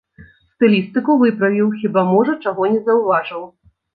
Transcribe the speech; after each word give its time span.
Стылістыку 0.53 1.11
выправіў, 1.23 1.67
хіба 1.83 2.03
можа 2.13 2.35
чаго 2.47 2.69
не 2.77 2.83
заўважыў. 2.87 3.47